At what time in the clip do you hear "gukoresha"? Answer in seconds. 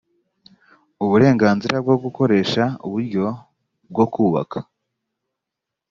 2.03-2.63